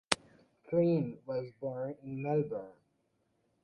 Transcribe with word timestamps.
Crean 0.65 1.19
was 1.27 1.51
born 1.61 1.95
in 2.01 2.23
Melbourne. 2.23 2.73